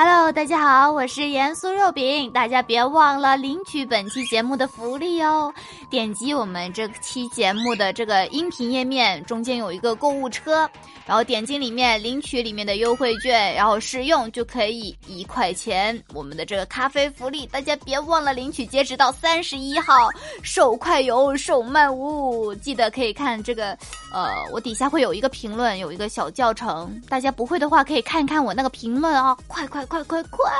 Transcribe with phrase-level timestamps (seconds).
[0.00, 5.52] Hello，大家好，我是盐酥肉饼，大家别忘了领取本期节目的福利哦。
[5.90, 10.68] 点击我们这期节目的这个音频页面，中间有一个购物车，
[11.06, 20.10] 然后点击里面领取里面的优惠券，然后试用就可以一块钱我们的这个咖啡福利，大家别忘了领取，截止到三十一号，
[20.42, 23.70] 手快有，手慢无，记得可以看这个，
[24.12, 30.52] 呃，我底下会有一个评论，有一个小教程，大家不会的话可以看看我那个评论啊，快快快快快！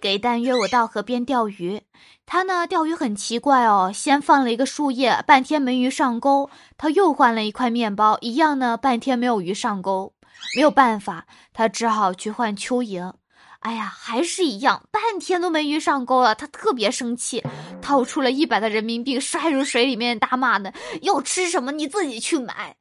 [0.00, 1.82] 给蛋约我到河边钓鱼，
[2.24, 10.12] 他呢钓鱼很奇怪哦，先放了一个树叶，半天没鱼上钩，他又换了一块面包，一样呢，半天没有鱼上钩，
[10.56, 13.12] 没有办法，他只好去换蚯蚓，
[13.60, 17.42] 哎呀，还是一样，半天都没鱼上钩了，他特别生气，
[17.82, 20.72] 掏出了一百的人民币摔入水里面，大骂呢，
[21.02, 22.76] 要吃什么你自己去买，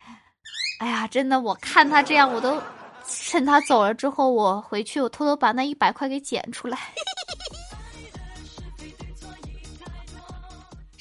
[0.79, 2.61] 哎呀，真的，我看他这样，我都。
[3.09, 6.77] 趁他走了之后，我回去，我偷偷把那一百块给捡出来。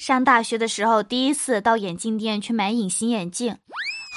[0.07, 3.57] 上大学的时候，第一次到眼镜店去买隐形眼镜，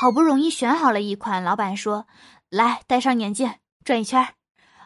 [0.01, 2.07] 好不容易选好了一款，老板说
[2.49, 4.25] ：“来，戴上眼镜，转一圈。”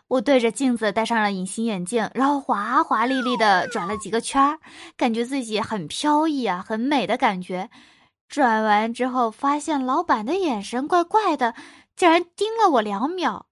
[0.08, 4.60] 我对着镜子戴上了隐形眼镜，然后华华丽丽的转了几个圈儿，
[4.96, 7.68] 感觉自己很飘逸啊，很美的感觉。
[8.26, 11.54] 转完之后，发现老板的眼神怪怪的。
[11.94, 13.44] 竟然盯了我两秒，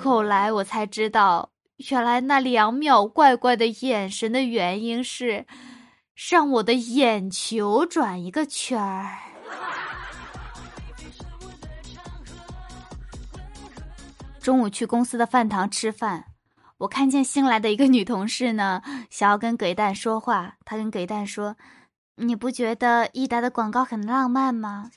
[0.00, 1.50] 后来我才知道，
[1.90, 5.46] 原来那两秒怪怪的眼神的原因是，
[6.16, 9.18] 让我的眼球转一个圈儿。
[14.40, 16.24] 中午去公司的饭堂吃饭，
[16.78, 21.56] 我看见新来的一个女同事呢，想要跟给蛋说话，她跟给蛋说
[22.16, 24.90] ：“你不觉得益达的广告很浪漫吗？”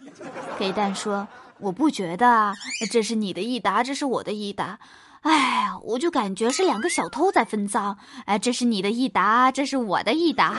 [0.57, 1.27] 给蛋说。
[1.61, 2.55] 我不觉得啊，
[2.89, 4.79] 这是你的益达，这是我的益达，
[5.23, 7.97] 哎呀，我就感觉是两个小偷在分赃。
[8.23, 10.55] 哎，这是你的益达，这是我的益达，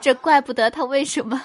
[0.00, 1.40] 这怪不得他为什么，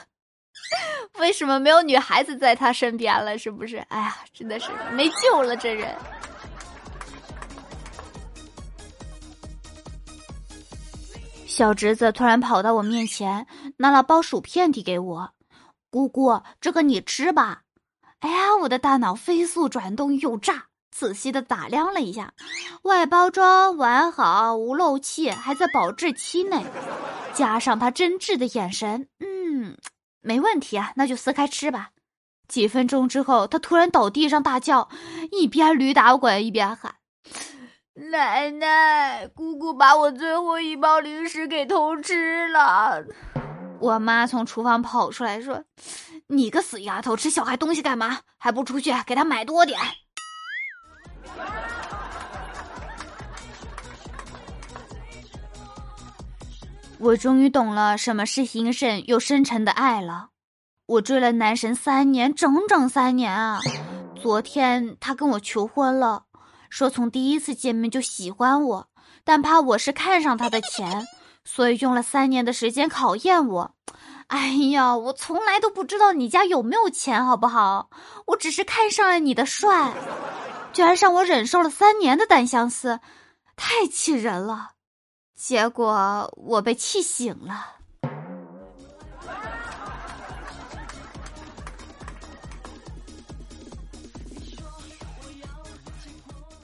[1.19, 3.37] 为什么没有女孩子在他身边了？
[3.37, 3.77] 是不是？
[3.89, 5.95] 哎呀，真的是没救了，这人。
[11.45, 13.45] 小侄子突然跑到我面前，
[13.77, 15.31] 拿了包薯片递给我，
[15.89, 17.63] 姑姑，这个你吃吧。
[18.19, 22.33] 哎呀，我的大脑飞速转动，又炸，仔细的打量了一下，
[22.83, 26.63] 外包装完好，无漏气，还在保质期内，
[27.33, 29.77] 加上他真挚的眼神，嗯，
[30.21, 31.89] 没问题啊，那就撕开吃吧。
[32.47, 34.89] 几分钟之后，他突然倒地上大叫，
[35.31, 36.95] 一边驴打滚一边喊
[38.11, 43.03] ：“奶奶，姑姑把我最后一包零食给偷吃了。”
[43.79, 45.63] 我妈从厨房跑出来说。
[46.27, 48.19] 你个死丫头，吃小孩东西干嘛？
[48.37, 49.77] 还不出去给他买多点！
[57.03, 60.29] 我终于懂了什么是隐忍又深沉的爱了。
[60.85, 63.59] 我追了男神三年，整整三年啊！
[64.21, 66.25] 昨天他跟我求婚了，
[66.69, 68.87] 说从第一次见面就喜欢我，
[69.23, 71.07] 但怕我是看上他的钱，
[71.43, 73.71] 所以用了三年的时间考验我。
[74.27, 77.89] 哎呀，我从来都不知道你家有没有钱，好不好？
[78.27, 79.91] 我只是看上了你的帅，
[80.71, 82.99] 居然让我忍受了三年的单相思，
[83.55, 84.73] 太气人了。
[85.43, 87.65] 结果我被气醒了。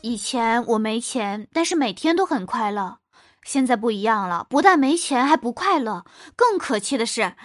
[0.02, 3.00] 以前我没钱，但是每天都很快乐。
[3.44, 6.06] 现在不一样了，不但没钱，还不快乐。
[6.36, 7.36] 更可气的是，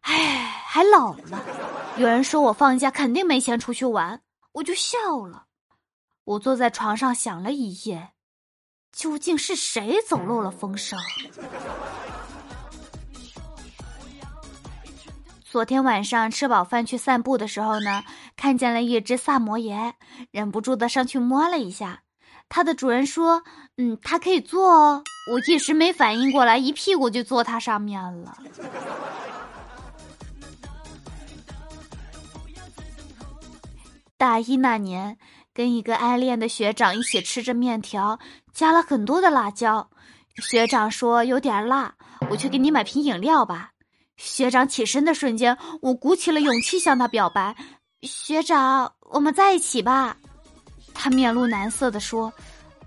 [0.00, 0.12] 唉，
[0.66, 1.40] 还老了。
[1.98, 4.20] 有人说我放假肯定没钱出去玩，
[4.50, 5.44] 我就笑了。
[6.24, 8.13] 我坐在床上想了一夜，
[8.94, 10.98] 究竟是谁走漏了风声？
[15.42, 18.04] 昨天晚上吃饱饭去散步的时候呢，
[18.36, 19.94] 看见了一只萨摩耶，
[20.30, 22.02] 忍不住的上去摸了一下。
[22.48, 23.42] 它的主人说
[23.78, 25.02] ：“嗯，它可以坐哦。”
[25.32, 28.36] 我一时没反应过来，一屁股就坐它上面了。
[34.16, 35.18] 大一那年，
[35.54, 38.18] 跟一个暗恋的学长一起吃着面条，
[38.52, 39.88] 加了很多的辣椒。
[40.42, 41.94] 学长说有点辣，
[42.28, 43.70] 我去给你买瓶饮料吧。
[44.16, 47.54] 学长起身的瞬间，我鼓起了勇气向他表白
[48.02, 50.16] ：“学长，我们在一起吧。”
[50.92, 52.32] 他面露难色的说：“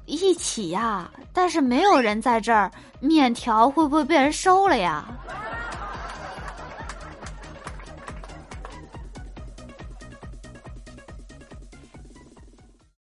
[0.05, 5.05] 一起呀，但是没有人在这儿，面条会不会被人收了呀？”